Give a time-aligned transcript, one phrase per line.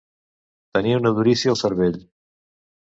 [0.77, 2.03] Tenir una durícia al cervell.